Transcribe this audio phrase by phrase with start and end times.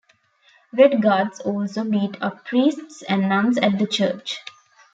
[0.73, 4.39] Red Guards also beat up priests and nuns at the church.